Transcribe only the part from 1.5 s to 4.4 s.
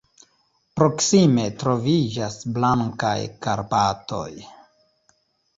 troviĝas Blankaj Karpatoj.